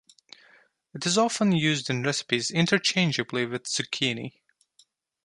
[0.95, 4.39] It is often used in recipes interchangeably with zucchini.